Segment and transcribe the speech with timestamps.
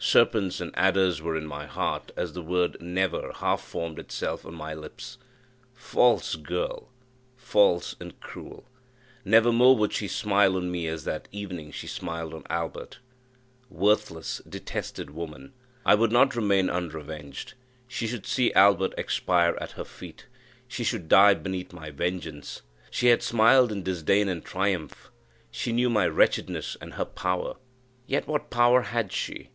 [0.00, 4.54] Serpents and adders were in my heart as the word "Never!" half formed itself on
[4.54, 5.18] my lips.
[5.72, 6.88] False girl!
[7.36, 8.64] false and cruel!
[9.24, 12.98] Never more would she smile on me as that evening she smiled on Albert.
[13.70, 15.52] Worthless, detested woman!
[15.84, 17.54] I would not remain unrevenged
[17.88, 20.26] she should see Albert expire at her feet
[20.68, 22.62] she should die beneath my vengeance.
[22.90, 25.10] She had smiled in disdain and triumph
[25.50, 27.56] she knew my wretchedness and her power.
[28.06, 29.50] Yet what power had she?